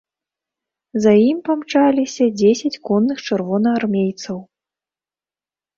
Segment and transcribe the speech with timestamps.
[1.03, 4.37] За ім памчаліся дзесяць конных чырвонаармейцаў.